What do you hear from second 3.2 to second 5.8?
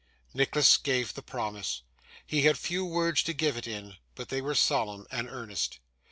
to give it in, but they were solemn and earnest.